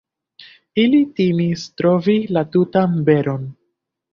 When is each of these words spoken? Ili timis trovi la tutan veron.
Ili 0.83 1.01
timis 1.19 1.65
trovi 1.81 2.17
la 2.39 2.45
tutan 2.57 2.99
veron. 3.11 3.45